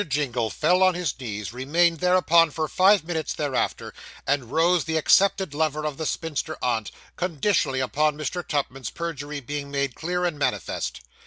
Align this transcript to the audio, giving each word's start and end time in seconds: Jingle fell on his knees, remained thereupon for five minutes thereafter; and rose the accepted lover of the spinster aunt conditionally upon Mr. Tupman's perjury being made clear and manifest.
Jingle 0.09 0.49
fell 0.49 0.81
on 0.81 0.95
his 0.95 1.13
knees, 1.19 1.53
remained 1.53 1.99
thereupon 1.99 2.49
for 2.49 2.67
five 2.67 3.03
minutes 3.03 3.33
thereafter; 3.33 3.93
and 4.25 4.51
rose 4.51 4.85
the 4.85 4.97
accepted 4.97 5.53
lover 5.53 5.85
of 5.85 5.97
the 5.97 6.07
spinster 6.07 6.57
aunt 6.59 6.89
conditionally 7.17 7.81
upon 7.81 8.17
Mr. 8.17 8.41
Tupman's 8.43 8.89
perjury 8.89 9.41
being 9.41 9.69
made 9.69 9.93
clear 9.93 10.25
and 10.25 10.39
manifest. 10.39 11.01